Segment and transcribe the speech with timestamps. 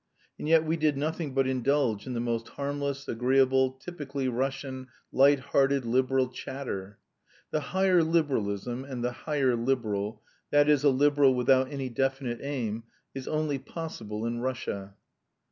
[0.39, 5.37] And yet we did nothing but indulge in the most harmless, agreeable, typically Russian, light
[5.37, 6.97] hearted liberal chatter.
[7.51, 12.85] "The higher liberalism" and the "higher liberal," that is, a liberal without any definite aim,
[13.13, 14.95] is only possible in Russia.